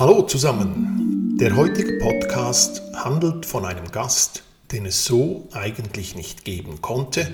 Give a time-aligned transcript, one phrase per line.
[0.00, 1.36] Hallo zusammen.
[1.38, 7.30] Der heutige Podcast handelt von einem Gast, den es so eigentlich nicht geben konnte,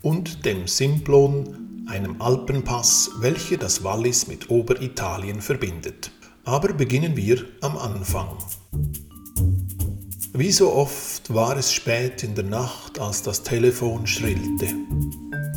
[0.00, 6.10] und dem Simplon, einem Alpenpass, welcher das Wallis mit Oberitalien verbindet.
[6.46, 8.38] Aber beginnen wir am Anfang.
[10.32, 14.68] Wie so oft war es spät in der Nacht, als das Telefon schrillte.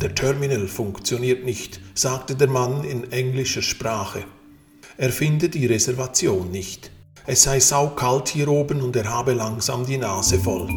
[0.02, 4.24] Der Terminal funktioniert nicht, sagte der Mann in englischer Sprache.
[5.02, 6.92] Er finde die Reservation nicht.
[7.26, 10.68] Es sei saukalt hier oben und er habe langsam die Nase voll.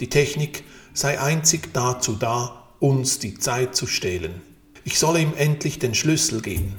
[0.00, 4.42] Die Technik sei einzig dazu da, uns die Zeit zu stehlen.
[4.84, 6.76] Ich solle ihm endlich den Schlüssel geben.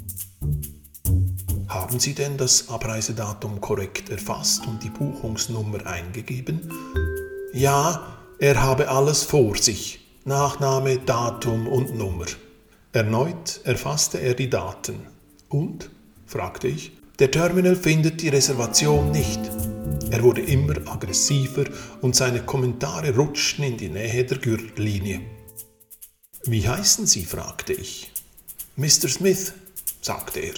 [1.70, 6.72] Haben Sie denn das Abreisedatum korrekt erfasst und die Buchungsnummer eingegeben?
[7.52, 10.02] Ja, er habe alles vor sich.
[10.24, 12.28] Nachname, Datum und Nummer.
[12.92, 15.08] Erneut erfasste er die Daten.
[15.50, 15.95] Und?
[16.26, 16.92] Fragte ich.
[17.20, 19.40] Der Terminal findet die Reservation nicht.
[20.12, 21.66] Er wurde immer aggressiver
[22.02, 25.22] und seine Kommentare rutschten in die Nähe der Gürtellinie.
[26.46, 27.26] Wie heißen Sie?
[27.26, 28.12] fragte ich.
[28.76, 29.08] Mr.
[29.08, 29.54] Smith,
[30.02, 30.54] sagte er.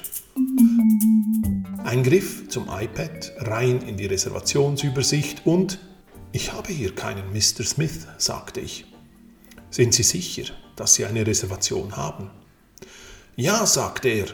[1.85, 5.79] Ein Griff zum iPad rein in die Reservationsübersicht und
[6.33, 7.63] ich habe hier keinen Mr.
[7.63, 8.85] Smith, sagte ich.
[9.69, 12.29] Sind Sie sicher, dass Sie eine Reservation haben?
[13.35, 14.27] Ja, sagte er,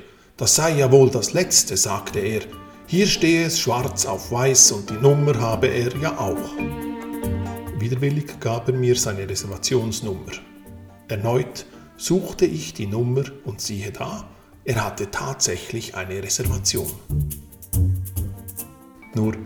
[0.44, 2.42] das sei ja wohl das Letzte, sagte er.
[2.86, 6.58] Hier stehe es schwarz auf weiß und die Nummer habe er ja auch.
[7.80, 10.34] Widerwillig gab er mir seine Reservationsnummer.
[11.08, 14.28] Erneut suchte ich die Nummer und siehe da,
[14.66, 16.92] er hatte tatsächlich eine Reservation.
[19.16, 19.38] Nur,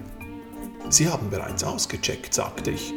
[0.90, 2.92] Sie haben bereits ausgecheckt, sagte ich.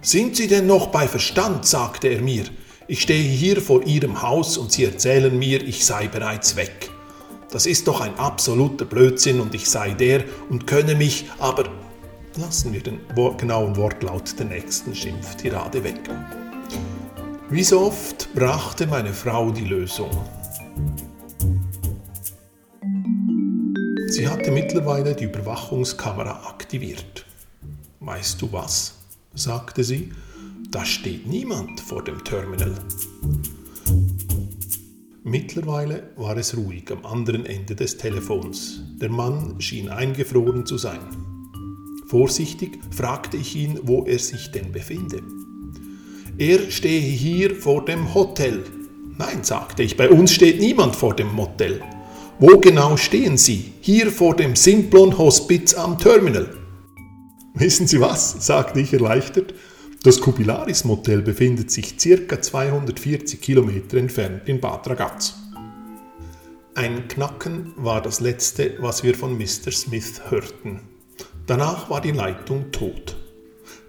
[0.00, 1.66] Sind Sie denn noch bei Verstand?
[1.66, 2.44] sagte er mir.
[2.88, 6.85] Ich stehe hier vor Ihrem Haus und Sie erzählen mir, ich sei bereits weg.
[7.56, 11.64] Das ist doch ein absoluter Blödsinn und ich sei der und könne mich, aber
[12.36, 13.00] lassen wir den
[13.38, 15.98] genauen Wortlaut der nächsten Schimpftirade weg.
[17.48, 20.10] Wie so oft brachte meine Frau die Lösung.
[24.08, 27.24] Sie hatte mittlerweile die Überwachungskamera aktiviert.
[28.00, 28.98] Weißt du was?
[29.32, 30.12] sagte sie,
[30.70, 32.74] da steht niemand vor dem Terminal.
[35.28, 38.82] Mittlerweile war es ruhig am anderen Ende des Telefons.
[39.00, 41.00] Der Mann schien eingefroren zu sein.
[42.06, 45.20] Vorsichtig fragte ich ihn, wo er sich denn befinde.
[46.38, 48.62] Er stehe hier vor dem Hotel.
[49.18, 51.82] Nein, sagte ich, bei uns steht niemand vor dem Motel.
[52.38, 53.72] Wo genau stehen Sie?
[53.80, 56.54] Hier vor dem Simplon Hospiz am Terminal.
[57.52, 58.46] Wissen Sie was?
[58.46, 59.54] sagte ich erleichtert.
[60.02, 62.40] Das Kubilaris Motel befindet sich ca.
[62.40, 65.34] 240 Kilometer entfernt in Bad Ragaz.
[66.74, 69.72] Ein Knacken war das letzte, was wir von Mr.
[69.72, 70.80] Smith hörten.
[71.46, 73.16] Danach war die Leitung tot.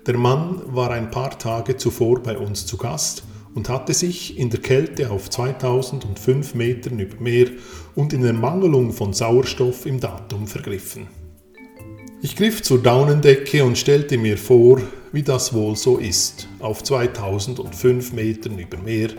[0.06, 3.24] Der Mann war ein paar Tage zuvor bei uns zu Gast
[3.56, 7.48] und hatte sich in der Kälte auf 2005 Metern über Meer
[7.96, 11.08] und in Ermangelung von Sauerstoff im Datum vergriffen.
[12.28, 14.82] Ich griff zur Daunendecke und stellte mir vor,
[15.14, 19.12] wie das wohl so ist, auf 2005 Metern über Meer,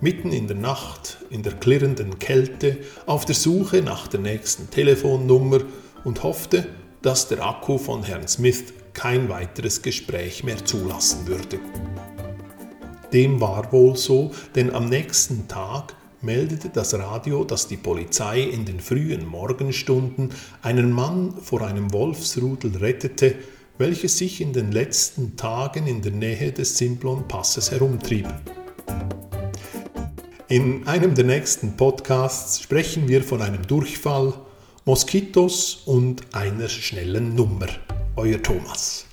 [0.00, 5.58] mitten in der Nacht, in der klirrenden Kälte, auf der Suche nach der nächsten Telefonnummer
[6.04, 6.66] und hoffte,
[7.02, 11.58] dass der Akku von Herrn Smith kein weiteres Gespräch mehr zulassen würde.
[13.12, 15.83] Dem war wohl so, denn am nächsten Tag
[16.24, 20.30] meldete das Radio, dass die Polizei in den frühen Morgenstunden
[20.62, 23.34] einen Mann vor einem Wolfsrudel rettete,
[23.78, 28.26] welches sich in den letzten Tagen in der Nähe des Simplon-Passes herumtrieb.
[30.48, 34.34] In einem der nächsten Podcasts sprechen wir von einem Durchfall,
[34.84, 37.66] Moskitos und einer schnellen Nummer.
[38.16, 39.06] Euer Thomas.